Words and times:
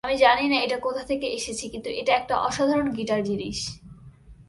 আমি 0.03 0.15
জানি 0.17 0.45
না 0.47 0.57
এটা 0.61 0.77
কোথা 0.77 1.03
থেকে 1.03 1.27
এসেছে 1.27 1.65
কিন্তু 1.69 1.89
এটা 1.91 2.11
একটা 2.15 2.35
অসাধারণ 2.39 2.87
গিটার 2.91 3.21
জিনিস। 3.23 3.59